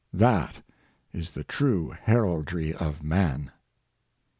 [0.13, 0.63] That
[1.13, 3.51] is the true heraldry of man."